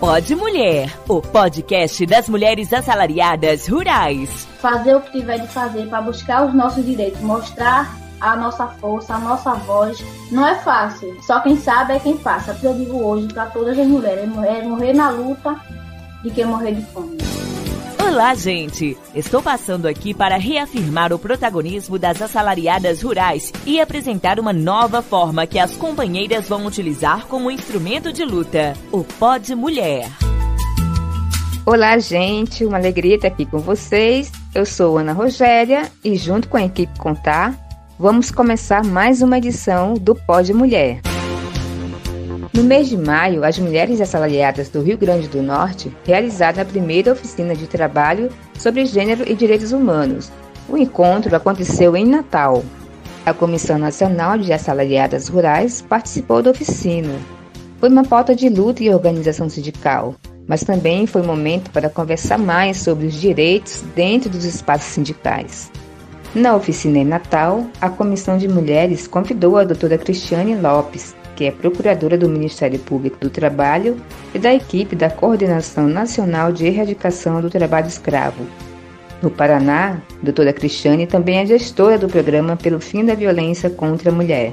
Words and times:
Pode 0.00 0.36
Mulher, 0.36 0.96
o 1.08 1.20
podcast 1.20 2.06
das 2.06 2.28
mulheres 2.28 2.72
assalariadas 2.72 3.66
rurais. 3.66 4.46
Fazer 4.60 4.94
o 4.94 5.00
que 5.00 5.10
tiver 5.10 5.38
de 5.38 5.48
fazer 5.48 5.88
para 5.88 6.00
buscar 6.00 6.46
os 6.46 6.54
nossos 6.54 6.86
direitos, 6.86 7.20
mostrar 7.20 7.98
a 8.20 8.36
nossa 8.36 8.68
força, 8.68 9.14
a 9.14 9.18
nossa 9.18 9.54
voz. 9.54 9.98
Não 10.30 10.46
é 10.46 10.54
fácil, 10.54 11.20
só 11.20 11.40
quem 11.40 11.56
sabe 11.56 11.94
é 11.94 11.98
quem 11.98 12.16
passa. 12.16 12.56
Eu 12.62 12.74
digo 12.74 13.02
hoje 13.02 13.26
para 13.26 13.46
todas 13.46 13.76
as 13.76 13.86
mulheres, 13.88 14.22
é 14.22 14.62
morrer 14.62 14.92
na 14.92 15.10
luta 15.10 15.60
de 16.22 16.30
quem 16.30 16.44
morrer 16.44 16.74
de 16.74 16.82
fome. 16.92 17.18
Olá, 18.10 18.34
gente! 18.34 18.96
Estou 19.14 19.42
passando 19.42 19.86
aqui 19.86 20.14
para 20.14 20.38
reafirmar 20.38 21.12
o 21.12 21.18
protagonismo 21.18 21.98
das 21.98 22.22
assalariadas 22.22 23.02
rurais 23.02 23.52
e 23.66 23.78
apresentar 23.78 24.40
uma 24.40 24.50
nova 24.50 25.02
forma 25.02 25.46
que 25.46 25.58
as 25.58 25.76
companheiras 25.76 26.48
vão 26.48 26.64
utilizar 26.64 27.26
como 27.26 27.50
instrumento 27.50 28.10
de 28.10 28.24
luta: 28.24 28.72
o 28.90 29.04
Pod 29.04 29.54
Mulher. 29.54 30.08
Olá, 31.66 31.98
gente! 31.98 32.64
Uma 32.64 32.78
alegria 32.78 33.16
estar 33.16 33.28
aqui 33.28 33.44
com 33.44 33.58
vocês. 33.58 34.32
Eu 34.54 34.64
sou 34.64 34.96
Ana 34.96 35.12
Rogéria 35.12 35.92
e, 36.02 36.16
junto 36.16 36.48
com 36.48 36.56
a 36.56 36.64
equipe 36.64 36.98
Contar, 36.98 37.54
vamos 37.98 38.30
começar 38.30 38.82
mais 38.82 39.20
uma 39.20 39.36
edição 39.36 39.92
do 39.92 40.14
Pod 40.14 40.50
Mulher. 40.54 41.02
No 42.52 42.64
mês 42.64 42.88
de 42.88 42.96
maio, 42.96 43.44
as 43.44 43.58
mulheres 43.58 44.00
assalariadas 44.00 44.68
do 44.70 44.80
Rio 44.80 44.96
Grande 44.96 45.28
do 45.28 45.42
Norte 45.42 45.94
realizaram 46.04 46.62
a 46.62 46.64
primeira 46.64 47.12
oficina 47.12 47.54
de 47.54 47.66
trabalho 47.66 48.30
sobre 48.58 48.86
gênero 48.86 49.22
e 49.30 49.34
direitos 49.34 49.72
humanos. 49.72 50.32
O 50.68 50.76
encontro 50.76 51.34
aconteceu 51.36 51.94
em 51.94 52.06
Natal. 52.06 52.64
A 53.24 53.34
Comissão 53.34 53.78
Nacional 53.78 54.38
de 54.38 54.52
Assalariadas 54.52 55.28
Rurais 55.28 55.82
participou 55.82 56.42
da 56.42 56.50
oficina. 56.50 57.14
Foi 57.78 57.90
uma 57.90 58.04
pauta 58.04 58.34
de 58.34 58.48
luta 58.48 58.82
e 58.82 58.90
organização 58.90 59.48
sindical, 59.48 60.14
mas 60.46 60.64
também 60.64 61.06
foi 61.06 61.22
momento 61.22 61.70
para 61.70 61.90
conversar 61.90 62.38
mais 62.38 62.78
sobre 62.78 63.06
os 63.06 63.14
direitos 63.14 63.84
dentro 63.94 64.30
dos 64.30 64.44
espaços 64.44 64.86
sindicais. 64.86 65.70
Na 66.34 66.56
oficina 66.56 66.98
em 66.98 67.04
Natal, 67.04 67.66
a 67.80 67.88
Comissão 67.88 68.36
de 68.36 68.48
Mulheres 68.48 69.06
convidou 69.06 69.56
a 69.56 69.64
doutora 69.64 69.96
Cristiane 69.96 70.56
Lopes, 70.56 71.14
que 71.38 71.44
é 71.44 71.52
procuradora 71.52 72.18
do 72.18 72.28
Ministério 72.28 72.80
Público 72.80 73.16
do 73.20 73.30
Trabalho 73.30 73.96
e 74.34 74.40
da 74.40 74.52
equipe 74.52 74.96
da 74.96 75.08
Coordenação 75.08 75.86
Nacional 75.86 76.50
de 76.50 76.66
Erradicação 76.66 77.40
do 77.40 77.48
Trabalho 77.48 77.86
Escravo. 77.86 78.44
No 79.22 79.30
Paraná, 79.30 80.02
doutora 80.20 80.52
Cristiane 80.52 81.06
também 81.06 81.38
é 81.38 81.46
gestora 81.46 81.96
do 81.96 82.08
programa 82.08 82.56
pelo 82.56 82.80
fim 82.80 83.04
da 83.04 83.14
violência 83.14 83.70
contra 83.70 84.10
a 84.10 84.12
mulher. 84.12 84.52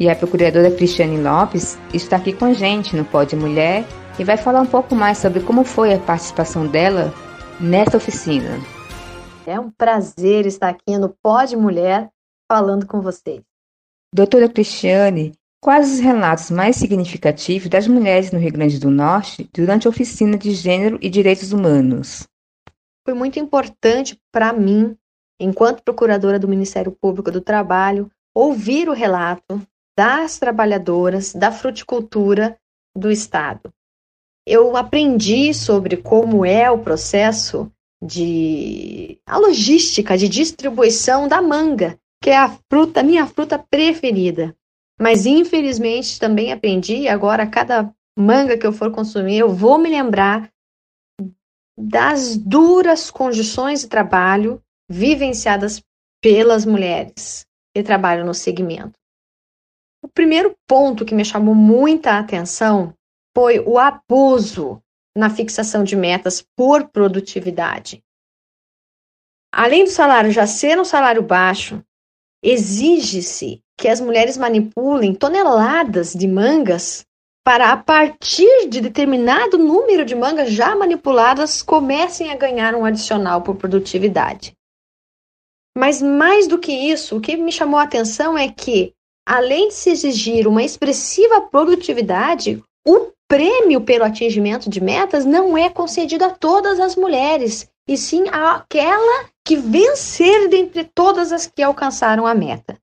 E 0.00 0.10
a 0.10 0.16
procuradora 0.16 0.72
Cristiane 0.72 1.22
Lopes 1.22 1.78
está 1.94 2.16
aqui 2.16 2.32
com 2.32 2.46
a 2.46 2.52
gente 2.52 2.96
no 2.96 3.04
Pode 3.04 3.36
Mulher 3.36 3.84
e 4.18 4.24
vai 4.24 4.36
falar 4.36 4.62
um 4.62 4.66
pouco 4.66 4.96
mais 4.96 5.18
sobre 5.18 5.38
como 5.38 5.62
foi 5.62 5.94
a 5.94 6.00
participação 6.00 6.66
dela 6.66 7.14
nesta 7.60 7.96
oficina. 7.96 8.58
É 9.46 9.60
um 9.60 9.70
prazer 9.70 10.46
estar 10.46 10.70
aqui 10.70 10.98
no 10.98 11.14
Pode 11.22 11.56
Mulher 11.56 12.08
falando 12.50 12.88
com 12.88 13.00
vocês. 13.00 13.40
Doutora 14.12 14.48
Cristiane, 14.48 15.37
Quais 15.60 15.92
os 15.92 15.98
relatos 15.98 16.52
mais 16.52 16.76
significativos 16.76 17.68
das 17.68 17.88
mulheres 17.88 18.30
no 18.30 18.38
Rio 18.38 18.52
Grande 18.52 18.78
do 18.78 18.90
Norte 18.90 19.48
durante 19.52 19.88
a 19.88 19.90
oficina 19.90 20.38
de 20.38 20.52
Gênero 20.52 20.98
e 21.02 21.10
Direitos 21.10 21.52
Humanos? 21.52 22.28
Foi 23.04 23.12
muito 23.12 23.40
importante 23.40 24.16
para 24.32 24.52
mim, 24.52 24.96
enquanto 25.40 25.82
procuradora 25.82 26.38
do 26.38 26.46
Ministério 26.46 26.92
Público 26.92 27.32
do 27.32 27.40
Trabalho, 27.40 28.08
ouvir 28.32 28.88
o 28.88 28.92
relato 28.92 29.60
das 29.98 30.38
trabalhadoras 30.38 31.32
da 31.32 31.50
fruticultura 31.50 32.56
do 32.96 33.10
Estado. 33.10 33.72
Eu 34.46 34.76
aprendi 34.76 35.52
sobre 35.52 35.96
como 35.96 36.46
é 36.46 36.70
o 36.70 36.78
processo 36.78 37.70
de 38.00 39.18
a 39.26 39.36
logística 39.38 40.16
de 40.16 40.28
distribuição 40.28 41.26
da 41.26 41.42
manga, 41.42 41.98
que 42.22 42.30
é 42.30 42.36
a 42.36 42.56
fruta, 42.70 43.02
minha 43.02 43.26
fruta 43.26 43.58
preferida. 43.58 44.54
Mas 45.00 45.26
infelizmente 45.26 46.18
também 46.18 46.52
aprendi, 46.52 47.06
agora 47.06 47.46
cada 47.46 47.94
manga 48.18 48.58
que 48.58 48.66
eu 48.66 48.72
for 48.72 48.90
consumir, 48.90 49.38
eu 49.38 49.48
vou 49.48 49.78
me 49.78 49.88
lembrar 49.88 50.50
das 51.78 52.36
duras 52.36 53.10
condições 53.10 53.82
de 53.82 53.88
trabalho 53.88 54.60
vivenciadas 54.90 55.80
pelas 56.20 56.66
mulheres 56.66 57.46
que 57.72 57.82
trabalham 57.82 58.26
no 58.26 58.34
segmento. 58.34 58.98
O 60.02 60.08
primeiro 60.08 60.56
ponto 60.66 61.04
que 61.04 61.14
me 61.14 61.24
chamou 61.24 61.54
muita 61.54 62.18
atenção 62.18 62.92
foi 63.36 63.60
o 63.60 63.78
abuso 63.78 64.82
na 65.16 65.30
fixação 65.30 65.84
de 65.84 65.94
metas 65.94 66.44
por 66.56 66.88
produtividade. 66.88 68.02
Além 69.52 69.84
do 69.84 69.90
salário 69.90 70.30
já 70.30 70.46
ser 70.46 70.78
um 70.78 70.84
salário 70.84 71.22
baixo, 71.22 71.82
exige-se 72.42 73.62
que 73.78 73.86
as 73.86 74.00
mulheres 74.00 74.36
manipulem 74.36 75.14
toneladas 75.14 76.12
de 76.12 76.26
mangas 76.26 77.06
para, 77.44 77.70
a 77.70 77.76
partir 77.76 78.68
de 78.68 78.80
determinado 78.80 79.56
número 79.56 80.04
de 80.04 80.16
mangas 80.16 80.50
já 80.50 80.74
manipuladas, 80.74 81.62
comecem 81.62 82.32
a 82.32 82.36
ganhar 82.36 82.74
um 82.74 82.84
adicional 82.84 83.40
por 83.40 83.54
produtividade. 83.54 84.52
Mas 85.76 86.02
mais 86.02 86.48
do 86.48 86.58
que 86.58 86.72
isso, 86.72 87.16
o 87.16 87.20
que 87.20 87.36
me 87.36 87.52
chamou 87.52 87.78
a 87.78 87.84
atenção 87.84 88.36
é 88.36 88.48
que, 88.48 88.92
além 89.24 89.68
de 89.68 89.74
se 89.74 89.90
exigir 89.90 90.48
uma 90.48 90.64
expressiva 90.64 91.40
produtividade, 91.42 92.60
o 92.84 93.12
prêmio 93.28 93.80
pelo 93.80 94.04
atingimento 94.04 94.68
de 94.68 94.80
metas 94.80 95.24
não 95.24 95.56
é 95.56 95.70
concedido 95.70 96.24
a 96.24 96.30
todas 96.30 96.80
as 96.80 96.96
mulheres, 96.96 97.70
e 97.86 97.96
sim 97.96 98.24
àquela 98.28 99.26
que 99.44 99.54
vencer 99.54 100.48
dentre 100.48 100.82
todas 100.82 101.30
as 101.30 101.46
que 101.46 101.62
alcançaram 101.62 102.26
a 102.26 102.34
meta. 102.34 102.76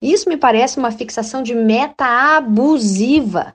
Isso 0.00 0.28
me 0.28 0.36
parece 0.36 0.78
uma 0.78 0.92
fixação 0.92 1.42
de 1.42 1.54
meta 1.54 2.04
abusiva, 2.36 3.54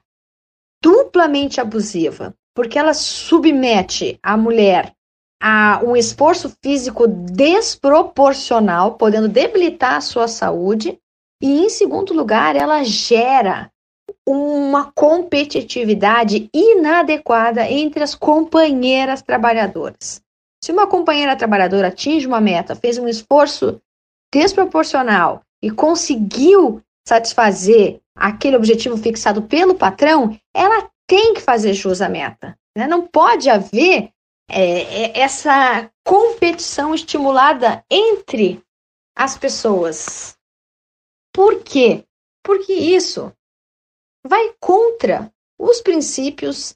duplamente 0.82 1.62
abusiva, 1.62 2.36
porque 2.54 2.78
ela 2.78 2.94
submete 2.94 4.20
a 4.22 4.36
mulher 4.36 4.94
a 5.42 5.82
um 5.84 5.96
esforço 5.96 6.56
físico 6.62 7.08
desproporcional, 7.08 8.96
podendo 8.96 9.28
debilitar 9.28 9.96
a 9.96 10.02
sua 10.02 10.28
saúde, 10.28 10.98
e 11.42 11.66
em 11.66 11.70
segundo 11.70 12.14
lugar, 12.14 12.56
ela 12.56 12.84
gera 12.84 13.70
uma 14.28 14.92
competitividade 14.94 16.50
inadequada 16.54 17.70
entre 17.70 18.04
as 18.04 18.16
companheiras 18.16 19.22
trabalhadoras. 19.22 20.22
Se 20.64 20.72
uma 20.72 20.88
companheira 20.88 21.36
trabalhadora 21.36 21.90
atinge 21.90 22.26
uma 22.26 22.40
meta, 22.40 22.74
fez 22.76 22.98
um 22.98 23.08
esforço 23.08 23.82
desproporcional 24.34 25.43
e 25.64 25.72
conseguiu 25.72 26.84
satisfazer 27.08 28.02
aquele 28.14 28.58
objetivo 28.58 28.98
fixado 28.98 29.44
pelo 29.44 29.76
patrão, 29.76 30.38
ela 30.54 30.92
tem 31.08 31.34
que 31.34 31.40
fazer 31.40 31.74
jus 31.74 32.02
à 32.02 32.10
meta. 32.10 32.60
Né? 32.78 32.86
Não 32.86 33.08
pode 33.08 33.50
haver 33.50 34.12
é, 34.50 34.60
é, 34.60 35.20
essa 35.20 35.90
competição 36.06 36.94
estimulada 36.94 37.82
entre 37.90 38.62
as 39.16 39.38
pessoas. 39.38 40.38
Por 41.34 41.64
quê? 41.64 42.04
Porque 42.44 42.74
isso 42.74 43.32
vai 44.28 44.54
contra 44.60 45.32
os 45.58 45.80
princípios 45.80 46.76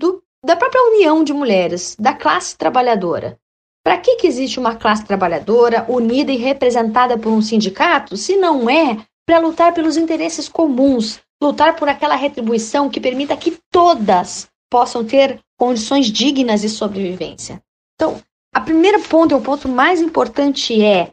do, 0.00 0.22
da 0.44 0.54
própria 0.54 0.82
união 0.84 1.24
de 1.24 1.32
mulheres, 1.32 1.96
da 1.96 2.14
classe 2.14 2.56
trabalhadora. 2.56 3.36
Para 3.84 3.98
que, 3.98 4.16
que 4.16 4.26
existe 4.26 4.60
uma 4.60 4.76
classe 4.76 5.04
trabalhadora 5.04 5.84
unida 5.88 6.30
e 6.30 6.36
representada 6.36 7.18
por 7.18 7.32
um 7.32 7.42
sindicato, 7.42 8.16
se 8.16 8.36
não 8.36 8.70
é 8.70 9.04
para 9.26 9.38
lutar 9.38 9.74
pelos 9.74 9.96
interesses 9.96 10.48
comuns, 10.48 11.20
lutar 11.42 11.74
por 11.74 11.88
aquela 11.88 12.14
retribuição 12.14 12.88
que 12.88 13.00
permita 13.00 13.36
que 13.36 13.58
todas 13.72 14.48
possam 14.70 15.04
ter 15.04 15.40
condições 15.58 16.06
dignas 16.06 16.60
de 16.60 16.68
sobrevivência? 16.68 17.60
Então, 17.96 18.20
a 18.54 18.60
primeiro 18.60 19.00
ponto, 19.02 19.36
o 19.36 19.42
ponto 19.42 19.68
mais 19.68 20.00
importante 20.00 20.80
é 20.80 21.10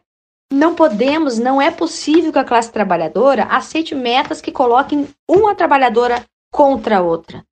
não 0.51 0.75
podemos, 0.75 1.37
não 1.37 1.61
é 1.61 1.71
possível 1.71 2.31
que 2.31 2.39
a 2.39 2.43
classe 2.43 2.71
trabalhadora 2.71 3.43
aceite 3.45 3.95
metas 3.95 4.41
que 4.41 4.51
coloquem 4.51 5.07
uma 5.27 5.55
trabalhadora 5.55 6.23
contra 6.51 6.97
a 6.97 7.01
outra. 7.01 7.43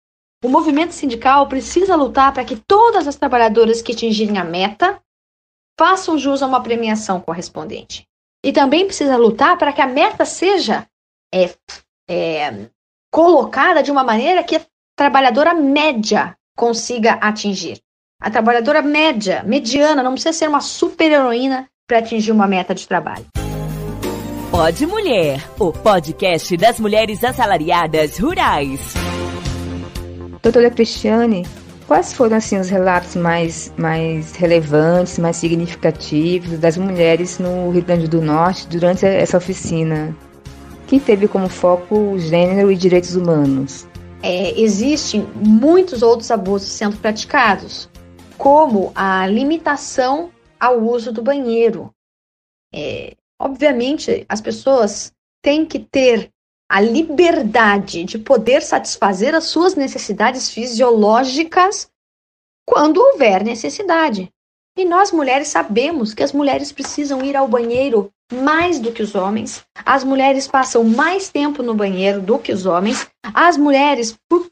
O 0.44 0.50
movimento 0.50 0.92
sindical 0.92 1.48
precisa 1.48 1.96
lutar 1.96 2.34
para 2.34 2.46
que 2.46 2.56
todas 2.56 3.08
as 3.08 3.16
trabalhadoras 3.16 3.82
que 3.82 3.92
atingirem 3.92 4.38
a 4.38 4.44
meta 4.44 5.02
façam 5.78 6.18
jus 6.18 6.42
a 6.42 6.48
uma 6.48 6.62
premiação 6.62 7.20
correspondente. 7.20 8.06
E 8.44 8.52
também 8.52 8.86
precisa 8.86 9.18
lutar 9.18 9.58
para 9.58 9.72
que 9.72 9.82
a 9.82 9.88
meta 9.88 10.26
seja 10.26 10.86
é, 11.34 11.50
é, 12.10 12.70
colocada 13.12 13.84
de 13.84 13.92
uma 13.92 14.04
maneira 14.04 14.44
que 14.44 14.56
a 14.56 14.62
trabalhadora 14.96 15.54
média 15.54 16.36
consiga 16.56 17.14
atingir. 17.14 17.80
A 18.20 18.32
trabalhadora 18.32 18.82
média, 18.82 19.44
mediana, 19.44 20.02
não 20.02 20.14
precisa 20.14 20.34
ser 20.34 20.50
uma 20.50 20.62
super-heroína 20.62 21.70
para 21.88 22.00
atingir 22.00 22.32
uma 22.32 22.48
meta 22.48 22.74
de 22.74 22.88
trabalho. 22.88 23.26
Pode 24.50 24.86
Mulher, 24.88 25.48
o 25.60 25.72
podcast 25.72 26.56
das 26.58 26.80
mulheres 26.80 27.24
assalariadas 27.24 28.18
rurais. 28.18 28.94
Doutora 30.42 30.72
Cristiane, 30.72 31.46
quais 31.88 32.14
foram 32.14 32.38
assim 32.38 32.60
os 32.60 32.70
relatos 32.70 33.16
mais, 33.16 33.74
mais 33.78 34.36
relevantes, 34.36 35.18
mais 35.18 35.38
significativos 35.38 36.60
das 36.60 36.78
mulheres 36.78 37.40
no 37.40 37.72
Rio 37.72 37.84
Grande 37.84 38.08
do 38.08 38.22
Norte 38.22 38.68
durante 38.68 39.06
essa 39.06 39.38
oficina, 39.38 40.16
que 40.86 41.00
teve 41.00 41.28
como 41.28 41.48
foco 41.48 42.20
gênero 42.20 42.70
e 42.72 42.76
direitos 42.76 43.16
humanos? 43.16 43.88
É, 44.22 44.60
existem 44.60 45.22
muitos 45.36 46.02
outros 46.02 46.30
abusos 46.30 46.70
sendo 46.70 46.98
praticados, 46.98 47.90
como 48.38 48.92
a 48.94 49.26
limitação 49.26 50.32
ao 50.60 50.80
uso 50.80 51.12
do 51.12 51.22
banheiro. 51.22 51.92
É, 52.74 53.16
obviamente, 53.40 54.26
as 54.28 54.42
pessoas 54.42 55.14
têm 55.42 55.66
que 55.66 55.80
ter 55.80 56.30
a 56.70 56.82
liberdade 56.82 58.04
de 58.04 58.18
poder 58.18 58.62
satisfazer 58.62 59.34
as 59.34 59.46
suas 59.46 59.76
necessidades 59.76 60.50
fisiológicas 60.50 61.90
quando 62.66 62.98
houver 62.98 63.44
necessidade. 63.44 64.32
E 64.78 64.86
nós 64.86 65.12
mulheres 65.12 65.48
sabemos 65.48 66.14
que 66.14 66.22
as 66.22 66.32
mulheres 66.32 66.72
precisam 66.72 67.24
ir 67.24 67.36
ao 67.36 67.48
banheiro 67.48 68.12
mais 68.32 68.80
do 68.80 68.92
que 68.92 69.02
os 69.02 69.16
homens. 69.16 69.66
As 69.86 70.04
mulheres 70.04 70.48
passam 70.48 70.84
mais 70.84 71.30
tempo 71.30 71.64
no 71.64 71.74
banheiro 71.74 72.22
do 72.22 72.38
que 72.38 72.52
os 72.52 72.66
homens. 72.66 73.10
As 73.34 73.58
mulheres, 73.58 74.18
por 74.30 74.52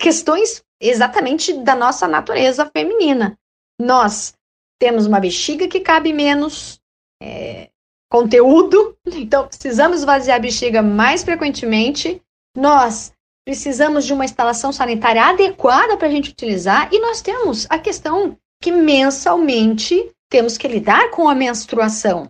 questões 0.00 0.64
exatamente 0.80 1.52
da 1.52 1.76
nossa 1.76 2.08
natureza 2.08 2.66
feminina. 2.66 3.38
Nós 3.80 4.34
temos 4.80 5.06
uma 5.06 5.20
bexiga 5.20 5.68
que 5.68 5.78
cabe 5.78 6.12
menos 6.12 6.80
é, 7.22 7.70
conteúdo, 8.12 8.94
então 9.06 9.48
precisamos 9.48 10.00
esvaziar 10.00 10.36
a 10.36 10.40
bexiga 10.40 10.82
mais 10.82 11.22
frequentemente. 11.24 12.20
Nós 12.54 13.10
precisamos 13.42 14.04
de 14.04 14.12
uma 14.12 14.26
instalação 14.26 14.70
sanitária 14.70 15.24
adequada 15.24 15.96
para 15.96 16.08
a 16.08 16.10
gente 16.10 16.30
utilizar 16.30 16.90
e 16.92 17.00
nós 17.00 17.22
temos 17.22 17.66
a 17.70 17.78
questão 17.78 18.36
que 18.60 18.70
mensalmente 18.70 20.12
temos 20.30 20.58
que 20.58 20.68
lidar 20.68 21.10
com 21.10 21.26
a 21.26 21.34
menstruação. 21.34 22.28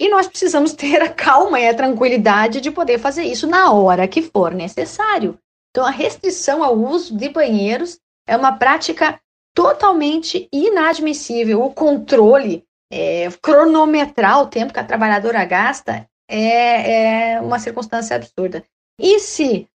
E 0.00 0.08
nós 0.08 0.26
precisamos 0.26 0.72
ter 0.72 1.02
a 1.02 1.10
calma 1.10 1.60
e 1.60 1.68
a 1.68 1.74
tranquilidade 1.74 2.58
de 2.62 2.70
poder 2.70 2.98
fazer 2.98 3.24
isso 3.24 3.46
na 3.46 3.70
hora 3.70 4.08
que 4.08 4.22
for 4.22 4.54
necessário. 4.54 5.38
Então, 5.70 5.84
a 5.84 5.90
restrição 5.90 6.64
ao 6.64 6.74
uso 6.74 7.14
de 7.14 7.28
banheiros 7.28 7.98
é 8.26 8.34
uma 8.34 8.52
prática 8.52 9.20
totalmente 9.54 10.48
inadmissível. 10.50 11.62
O 11.62 11.74
controle, 11.74 12.64
é, 12.90 13.28
cronometrar 13.40 14.40
o 14.40 14.46
tempo 14.46 14.72
que 14.72 14.80
a 14.80 14.84
trabalhadora 14.84 15.44
gasta 15.44 16.06
é, 16.28 17.34
é 17.34 17.40
uma 17.40 17.58
circunstância 17.58 18.16
absurda. 18.16 18.64
E 18.98 19.20
se 19.20 19.68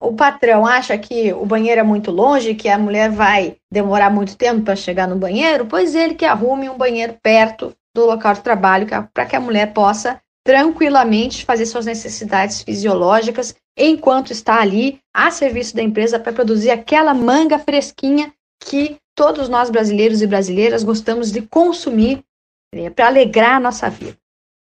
o 0.00 0.12
patrão 0.12 0.66
acha 0.66 0.96
que 0.98 1.32
o 1.32 1.46
banheiro 1.46 1.80
é 1.80 1.84
muito 1.84 2.10
longe, 2.10 2.54
que 2.54 2.68
a 2.68 2.78
mulher 2.78 3.10
vai 3.10 3.56
demorar 3.70 4.10
muito 4.10 4.36
tempo 4.36 4.62
para 4.62 4.76
chegar 4.76 5.08
no 5.08 5.16
banheiro, 5.16 5.66
pois 5.66 5.94
ele 5.94 6.14
que 6.14 6.24
arrume 6.24 6.68
um 6.68 6.76
banheiro 6.76 7.16
perto 7.22 7.74
do 7.94 8.04
local 8.04 8.34
de 8.34 8.40
trabalho 8.40 8.86
para 9.12 9.24
que 9.24 9.36
a 9.36 9.40
mulher 9.40 9.72
possa 9.72 10.20
tranquilamente 10.44 11.44
fazer 11.44 11.64
suas 11.64 11.86
necessidades 11.86 12.62
fisiológicas 12.62 13.54
enquanto 13.76 14.30
está 14.30 14.60
ali 14.60 15.00
a 15.12 15.30
serviço 15.30 15.74
da 15.74 15.82
empresa 15.82 16.18
para 16.18 16.32
produzir 16.32 16.70
aquela 16.70 17.14
manga 17.14 17.58
fresquinha 17.58 18.32
que 18.62 18.98
todos 19.16 19.48
nós 19.48 19.70
brasileiros 19.70 20.20
e 20.20 20.26
brasileiras 20.26 20.84
gostamos 20.84 21.32
de 21.32 21.42
consumir 21.42 22.22
é, 22.76 22.90
para 22.90 23.06
alegrar 23.06 23.56
a 23.56 23.60
nossa 23.60 23.88
vida. 23.88 24.18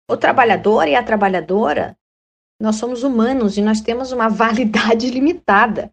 O 0.10 0.18
trabalhador 0.18 0.88
e 0.88 0.96
a 0.96 1.04
trabalhadora, 1.04 1.98
nós 2.60 2.76
somos 2.76 3.04
humanos 3.04 3.58
e 3.58 3.62
nós 3.62 3.82
temos 3.82 4.12
uma 4.12 4.28
validade 4.30 5.10
limitada. 5.10 5.92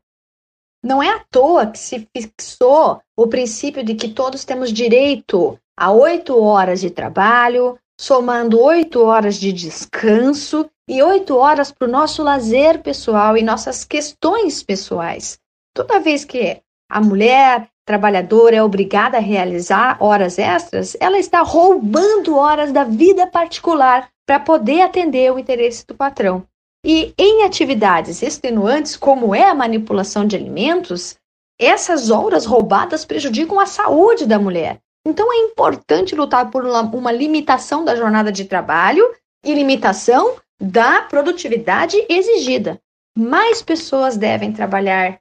Não 0.83 1.03
é 1.03 1.11
à 1.11 1.25
toa 1.31 1.67
que 1.67 1.79
se 1.79 2.09
fixou 2.17 3.03
o 3.17 3.27
princípio 3.27 3.85
de 3.85 3.95
que 3.95 4.09
todos 4.09 4.45
temos 4.45 4.73
direito 4.73 5.59
a 5.77 5.93
oito 5.93 6.39
horas 6.39 6.81
de 6.81 6.91
trabalho, 6.91 7.79
somando 7.99 8.61
oito 8.61 9.03
horas 9.05 9.37
de 9.37 9.53
descanso 9.53 10.69
e 10.89 11.03
oito 11.03 11.37
horas 11.37 11.71
para 11.71 11.87
o 11.87 11.91
nosso 11.91 12.23
lazer 12.23 12.83
pessoal 12.83 13.37
e 13.37 13.43
nossas 13.43 13.85
questões 13.85 14.63
pessoais. 14.63 15.39
Toda 15.75 16.01
vez 16.01 16.25
que 16.25 16.63
a 16.91 17.01
mulher 17.01 17.70
trabalhadora 17.91 18.55
é 18.55 18.63
obrigada 18.63 19.17
a 19.17 19.21
realizar 19.21 19.97
horas 19.99 20.39
extras, 20.39 20.97
ela 21.01 21.19
está 21.19 21.43
roubando 21.43 22.37
horas 22.37 22.71
da 22.71 22.85
vida 22.85 23.27
particular 23.27 24.09
para 24.25 24.39
poder 24.39 24.83
atender 24.83 25.33
o 25.33 25.41
interesse 25.41 25.85
do 25.85 25.93
patrão. 25.93 26.47
E 26.87 27.13
em 27.19 27.43
atividades 27.43 28.23
extenuantes, 28.23 28.97
como 28.97 29.35
é 29.35 29.51
a 29.51 29.57
manipulação 29.57 30.25
de 30.25 30.37
alimentos, 30.37 31.17
essas 31.59 32.13
horas 32.13 32.47
roubadas 32.47 33.05
prejudicam 33.05 33.59
a 33.59 33.67
saúde 33.67 34.25
da 34.25 34.39
mulher. 34.39 34.79
Então 35.05 35.33
é 35.33 35.39
importante 35.39 36.15
lutar 36.15 36.49
por 36.49 36.65
uma 36.65 37.11
limitação 37.11 37.85
da 37.85 37.97
jornada 37.97 38.31
de 38.31 38.45
trabalho 38.45 39.05
e 39.45 39.53
limitação 39.53 40.37
da 40.61 41.03
produtividade 41.03 41.97
exigida. 42.09 42.81
Mais 43.19 43.63
pessoas 43.63 44.17
devem 44.17 44.53
trabalhar 44.53 45.19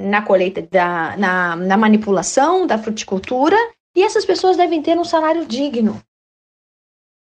na 0.00 0.22
colheita, 0.22 0.62
da, 0.62 1.16
na, 1.16 1.56
na 1.56 1.76
manipulação 1.76 2.66
da 2.66 2.78
fruticultura, 2.78 3.56
e 3.96 4.02
essas 4.02 4.24
pessoas 4.24 4.56
devem 4.56 4.82
ter 4.82 4.98
um 4.98 5.04
salário 5.04 5.46
digno. 5.46 6.00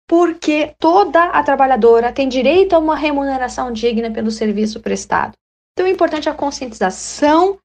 Porque 0.07 0.75
toda 0.79 1.25
a 1.25 1.43
trabalhadora 1.43 2.11
tem 2.11 2.27
direito 2.27 2.73
a 2.73 2.79
uma 2.79 2.95
remuneração 2.95 3.71
digna 3.71 4.11
pelo 4.11 4.31
serviço 4.31 4.81
prestado. 4.81 5.33
Então 5.73 5.87
é 5.87 5.91
importante 5.91 6.27
a 6.27 6.33
conscientização 6.33 7.57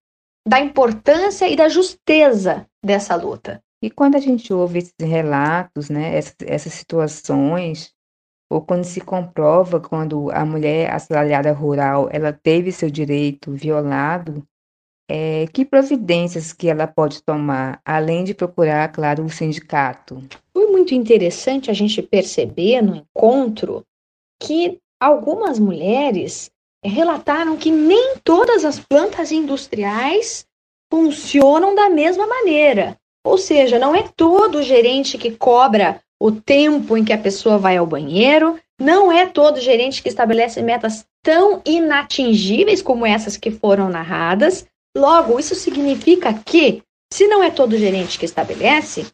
da 0.46 0.60
importância 0.60 1.48
e 1.48 1.56
da 1.56 1.68
justeza 1.68 2.66
dessa 2.84 3.16
luta. 3.16 3.62
E 3.82 3.90
quando 3.90 4.14
a 4.14 4.20
gente 4.20 4.52
ouve 4.52 4.78
esses 4.78 4.94
relatos, 5.00 5.90
né, 5.90 6.16
essas, 6.16 6.36
essas 6.46 6.72
situações, 6.74 7.92
ou 8.50 8.60
quando 8.60 8.84
se 8.84 9.00
comprova 9.00 9.80
quando 9.80 10.30
a 10.30 10.44
mulher 10.44 10.92
assalariada 10.92 11.50
rural 11.52 12.08
ela 12.12 12.32
teve 12.32 12.70
seu 12.70 12.90
direito 12.90 13.50
violado, 13.52 14.46
é, 15.08 15.46
que 15.52 15.64
providências 15.64 16.52
que 16.52 16.68
ela 16.68 16.86
pode 16.86 17.22
tomar, 17.22 17.80
além 17.84 18.24
de 18.24 18.34
procurar, 18.34 18.90
claro, 18.92 19.22
o 19.22 19.26
um 19.26 19.28
sindicato? 19.28 20.22
Foi 20.52 20.66
muito 20.68 20.94
interessante 20.94 21.70
a 21.70 21.74
gente 21.74 22.00
perceber 22.02 22.82
no 22.82 22.96
encontro 22.96 23.84
que 24.40 24.78
algumas 25.00 25.58
mulheres 25.58 26.50
relataram 26.82 27.56
que 27.56 27.70
nem 27.70 28.16
todas 28.22 28.64
as 28.64 28.78
plantas 28.78 29.32
industriais 29.32 30.46
funcionam 30.90 31.74
da 31.74 31.88
mesma 31.88 32.26
maneira. 32.26 32.98
Ou 33.26 33.38
seja, 33.38 33.78
não 33.78 33.94
é 33.94 34.04
todo 34.16 34.62
gerente 34.62 35.16
que 35.16 35.30
cobra 35.30 36.00
o 36.20 36.30
tempo 36.30 36.96
em 36.96 37.04
que 37.04 37.12
a 37.12 37.18
pessoa 37.18 37.58
vai 37.58 37.76
ao 37.76 37.86
banheiro, 37.86 38.58
não 38.80 39.10
é 39.10 39.26
todo 39.26 39.60
gerente 39.60 40.02
que 40.02 40.08
estabelece 40.08 40.62
metas 40.62 41.06
tão 41.22 41.62
inatingíveis 41.64 42.82
como 42.82 43.06
essas 43.06 43.36
que 43.36 43.50
foram 43.50 43.88
narradas, 43.88 44.66
Logo, 44.96 45.38
isso 45.40 45.54
significa 45.54 46.32
que, 46.32 46.82
se 47.12 47.26
não 47.26 47.42
é 47.42 47.50
todo 47.50 47.76
gerente 47.76 48.18
que 48.18 48.24
estabelece, 48.24 49.06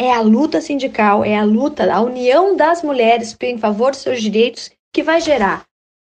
é 0.00 0.12
a 0.12 0.20
luta 0.20 0.60
sindical, 0.60 1.22
é 1.22 1.36
a 1.36 1.44
luta, 1.44 1.92
a 1.92 2.00
união 2.00 2.56
das 2.56 2.82
mulheres 2.82 3.36
em 3.42 3.58
favor 3.58 3.90
dos 3.90 4.00
seus 4.00 4.22
direitos 4.22 4.70
que 4.92 5.02
vai 5.02 5.20
gerar 5.20 5.66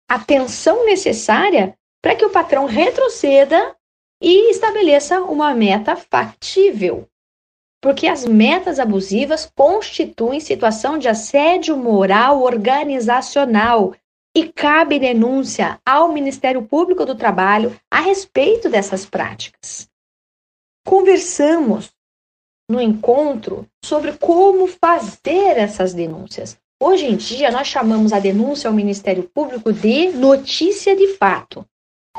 a 0.08 0.18
tensão 0.18 0.84
necessária 0.84 1.76
para 2.02 2.16
que 2.16 2.24
o 2.24 2.30
patrão 2.30 2.66
retroceda 2.66 3.76
e 4.20 4.50
estabeleça 4.50 5.20
uma 5.20 5.54
meta 5.54 5.94
factível. 5.94 7.06
Porque 7.80 8.06
as 8.06 8.26
metas 8.26 8.78
abusivas 8.78 9.50
constituem 9.56 10.40
situação 10.40 10.98
de 10.98 11.08
assédio 11.08 11.76
moral 11.76 12.42
organizacional 12.42 13.94
e 14.36 14.48
cabe 14.48 14.98
denúncia 14.98 15.80
ao 15.84 16.12
Ministério 16.12 16.62
Público 16.62 17.04
do 17.04 17.14
Trabalho 17.14 17.76
a 17.90 18.00
respeito 18.00 18.68
dessas 18.68 19.04
práticas. 19.04 19.88
Conversamos 20.86 21.90
no 22.70 22.80
encontro 22.80 23.66
sobre 23.84 24.12
como 24.12 24.66
fazer 24.66 25.58
essas 25.58 25.92
denúncias. 25.92 26.56
Hoje 26.82 27.06
em 27.06 27.16
dia, 27.16 27.50
nós 27.50 27.66
chamamos 27.66 28.12
a 28.12 28.20
denúncia 28.20 28.68
ao 28.68 28.74
Ministério 28.74 29.24
Público 29.24 29.72
de 29.72 30.10
notícia 30.10 30.96
de 30.96 31.08
fato. 31.16 31.66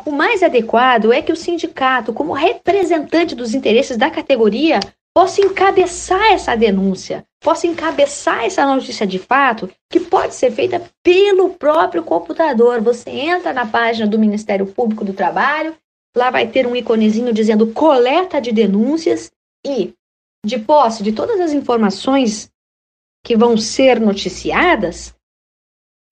O 0.06 0.12
mais 0.12 0.44
adequado 0.44 1.13
é 1.13 1.22
que 1.22 1.32
o 1.32 1.38
sindicato, 1.38 2.13
como 2.13 2.34
representante 2.34 3.34
dos 3.34 3.53
interesses 3.53 3.98
da 3.98 4.12
categoria, 4.12 4.80
possa 5.15 5.41
encabeçar 5.41 6.34
essa 6.34 6.56
denúncia, 6.56 7.25
possa 7.42 7.68
encabeçar 7.68 8.46
essa 8.46 8.66
notícia 8.66 9.06
de 9.06 9.20
fato, 9.20 9.70
que 9.90 10.00
pode 10.00 10.34
ser 10.36 10.52
feita 10.52 10.90
pelo 11.04 11.50
próprio 11.56 12.04
computador. 12.04 12.80
Você 12.82 13.10
entra 13.10 13.52
na 13.52 13.66
página 13.66 14.08
do 14.08 14.20
Ministério 14.20 14.68
Público 14.68 15.04
do 15.04 15.12
Trabalho, 15.12 15.76
lá 16.16 16.30
vai 16.30 16.48
ter 16.48 16.66
um 16.68 16.76
iconezinho 16.76 17.34
dizendo 17.34 17.74
coleta 17.74 18.40
de 18.40 18.52
denúncias 18.52 19.32
e, 19.66 19.96
de 20.46 20.60
posse 20.60 21.02
de 21.04 21.12
todas 21.12 21.40
as 21.40 21.52
informações 21.52 22.52
que 23.26 23.36
vão 23.36 23.58
ser 23.58 24.00
noticiadas, 24.00 25.16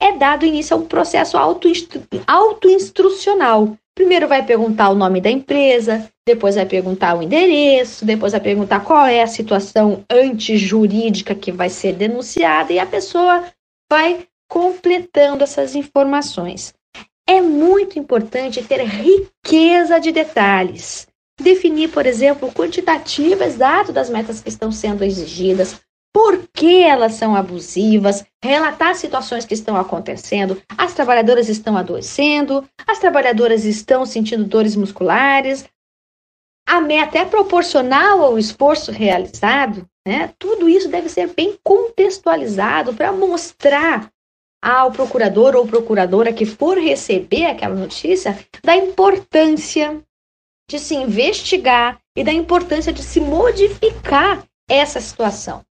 é 0.01 0.17
dado 0.17 0.45
início 0.45 0.75
a 0.75 0.79
um 0.79 0.85
processo 0.85 1.37
auto-instrucional 1.37 3.77
Primeiro 3.99 4.29
vai 4.29 4.45
perguntar 4.45 4.91
o 4.91 4.95
nome 4.95 5.19
da 5.19 5.29
empresa, 5.29 6.09
depois 6.29 6.55
vai 6.55 6.65
perguntar 6.65 7.17
o 7.17 7.23
endereço, 7.23 8.05
depois 8.05 8.31
vai 8.33 8.41
perguntar 8.41 8.81
qual 8.81 9.05
é 9.07 9.23
a 9.23 9.27
situação 9.27 10.03
antijurídica 10.09 11.33
que 11.33 11.51
vai 11.51 11.69
ser 11.69 11.93
denunciada 11.93 12.71
e 12.71 12.77
a 12.77 12.85
pessoa 12.85 13.45
vai 13.91 14.27
completando 14.47 15.43
essas 15.43 15.73
informações. 15.73 16.73
É 17.27 17.41
muito 17.41 17.97
importante 17.97 18.63
ter 18.63 18.83
riqueza 18.83 19.99
de 19.99 20.11
detalhes. 20.11 21.07
Definir, 21.39 21.89
por 21.89 22.05
exemplo, 22.05 22.51
quantitativo 22.51 23.43
exato 23.43 23.91
das 23.91 24.09
metas 24.09 24.41
que 24.41 24.49
estão 24.49 24.71
sendo 24.71 25.03
exigidas, 25.03 25.79
por 26.13 26.47
que 26.53 26.83
elas 26.83 27.13
são 27.13 27.35
abusivas, 27.35 28.23
relatar 28.43 28.95
situações 28.95 29.45
que 29.45 29.53
estão 29.53 29.77
acontecendo. 29.77 30.61
As 30.77 30.93
trabalhadoras 30.93 31.49
estão 31.49 31.77
adoecendo, 31.77 32.67
as 32.87 32.99
trabalhadoras 32.99 33.63
estão 33.65 34.05
sentindo 34.05 34.43
dores 34.43 34.75
musculares. 34.75 35.65
A 36.69 36.79
meta 36.79 37.17
é 37.17 37.25
proporcional 37.25 38.21
ao 38.21 38.37
esforço 38.37 38.91
realizado, 38.91 39.89
né? 40.07 40.31
Tudo 40.37 40.69
isso 40.69 40.87
deve 40.87 41.09
ser 41.09 41.33
bem 41.33 41.57
contextualizado 41.63 42.93
para 42.93 43.11
mostrar 43.11 44.11
ao 44.63 44.91
procurador 44.91 45.55
ou 45.55 45.65
procuradora 45.65 46.31
que 46.31 46.45
for 46.45 46.77
receber 46.77 47.45
aquela 47.45 47.73
notícia 47.73 48.37
da 48.63 48.75
importância 48.75 49.99
de 50.69 50.77
se 50.77 50.93
investigar 50.93 51.99
e 52.15 52.23
da 52.23 52.31
importância 52.31 52.93
de 52.93 53.01
se 53.01 53.19
modificar 53.19 54.45
essa 54.69 55.01
situação. 55.01 55.63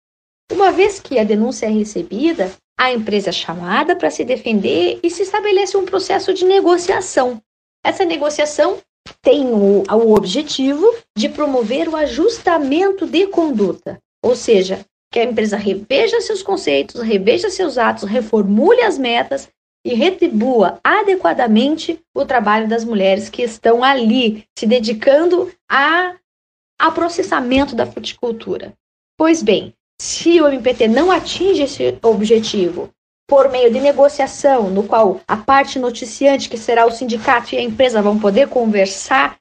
Uma 0.51 0.73
vez 0.73 0.99
que 0.99 1.17
a 1.17 1.23
denúncia 1.23 1.67
é 1.67 1.71
recebida, 1.71 2.51
a 2.77 2.93
empresa 2.93 3.29
é 3.31 3.33
chamada 3.33 3.95
para 3.95 4.11
se 4.11 4.25
defender 4.25 4.99
e 5.01 5.09
se 5.11 5.23
estabelece 5.23 5.77
um 5.77 5.85
processo 5.85 6.35
de 6.35 6.45
negociação. 6.45 7.41
Essa 7.85 8.05
negociação 8.05 8.79
tem 9.23 9.47
o, 9.47 9.83
o 9.83 10.15
objetivo 10.15 10.95
de 11.17 11.29
promover 11.29 11.89
o 11.89 11.97
ajustamento 11.97 13.07
de 13.07 13.27
conduta, 13.27 13.99
ou 14.23 14.35
seja, 14.35 14.85
que 15.11 15.19
a 15.19 15.25
empresa 15.25 15.57
reveja 15.57 16.21
seus 16.21 16.43
conceitos, 16.43 17.01
reveja 17.01 17.51
seus 17.51 17.79
atos, 17.79 18.05
reformule 18.05 18.83
as 18.83 18.99
metas 18.99 19.49
e 19.85 19.95
retribua 19.95 20.79
adequadamente 20.85 22.01
o 22.15 22.25
trabalho 22.25 22.69
das 22.69 22.85
mulheres 22.85 23.29
que 23.29 23.43
estão 23.43 23.83
ali 23.83 24.45
se 24.59 24.67
dedicando 24.67 25.51
a, 25.71 26.15
ao 26.79 26.93
processamento 26.93 27.75
da 27.75 27.87
fruticultura. 27.87 28.75
Pois 29.17 29.43
bem, 29.43 29.73
se 30.01 30.41
o 30.41 30.49
MPT 30.49 30.89
não 30.89 31.11
atinge 31.11 31.63
esse 31.63 31.99
objetivo 32.03 32.91
por 33.29 33.51
meio 33.51 33.71
de 33.71 33.79
negociação, 33.79 34.71
no 34.71 34.85
qual 34.85 35.21
a 35.29 35.37
parte 35.37 35.79
noticiante, 35.79 36.49
que 36.49 36.57
será 36.57 36.87
o 36.87 36.91
sindicato 36.91 37.55
e 37.55 37.59
a 37.59 37.63
empresa, 37.63 38.01
vão 38.01 38.19
poder 38.19 38.49
conversar 38.49 39.37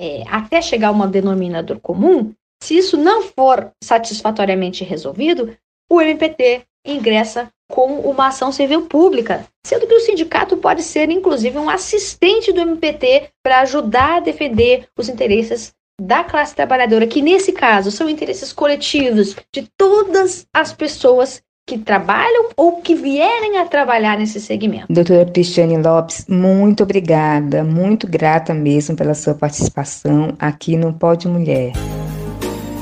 é, 0.00 0.22
até 0.28 0.62
chegar 0.62 0.88
a 0.88 0.92
um 0.92 1.10
denominador 1.10 1.80
comum, 1.80 2.32
se 2.62 2.78
isso 2.78 2.96
não 2.96 3.22
for 3.22 3.72
satisfatoriamente 3.82 4.84
resolvido, 4.84 5.56
o 5.90 6.00
MPT 6.00 6.62
ingressa 6.86 7.50
com 7.70 8.00
uma 8.00 8.28
ação 8.28 8.52
civil 8.52 8.86
pública, 8.86 9.44
sendo 9.66 9.86
que 9.86 9.94
o 9.94 10.00
sindicato 10.00 10.56
pode 10.56 10.82
ser, 10.82 11.10
inclusive, 11.10 11.58
um 11.58 11.68
assistente 11.68 12.52
do 12.52 12.60
MPT 12.60 13.30
para 13.42 13.60
ajudar 13.60 14.16
a 14.16 14.20
defender 14.20 14.88
os 14.96 15.08
interesses 15.08 15.74
da 16.00 16.22
classe 16.22 16.54
trabalhadora, 16.54 17.06
que 17.06 17.22
nesse 17.22 17.52
caso 17.52 17.90
são 17.90 18.08
interesses 18.08 18.52
coletivos 18.52 19.34
de 19.52 19.68
todas 19.76 20.46
as 20.54 20.72
pessoas 20.72 21.42
que 21.66 21.76
trabalham 21.76 22.50
ou 22.56 22.80
que 22.80 22.94
vierem 22.94 23.58
a 23.58 23.66
trabalhar 23.66 24.16
nesse 24.16 24.40
segmento. 24.40 24.86
Doutora 24.88 25.26
Cristiane 25.26 25.76
Lopes, 25.76 26.24
muito 26.28 26.84
obrigada, 26.84 27.64
muito 27.64 28.06
grata 28.06 28.54
mesmo 28.54 28.94
pela 28.94 29.14
sua 29.14 29.34
participação 29.34 30.32
aqui 30.38 30.76
no 30.76 30.92
Pode 30.92 31.26
Mulher. 31.26 31.72